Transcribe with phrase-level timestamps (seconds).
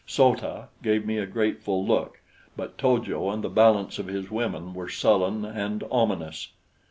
[0.07, 2.21] So ta gave me a grateful look;
[2.57, 6.47] but To jo and the balance of his women were sullen and ominous.